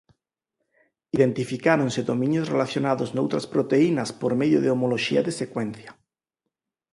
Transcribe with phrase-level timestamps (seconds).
[1.15, 5.91] Identificáronse dominios relacionados noutras proteínas por medio de homoloxía de secuencia.